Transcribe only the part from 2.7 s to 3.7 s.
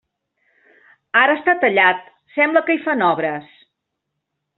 que hi fan obres.